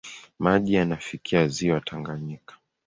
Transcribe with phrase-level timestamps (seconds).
[0.39, 2.55] Maji yanafikia ziwa Tanganyika.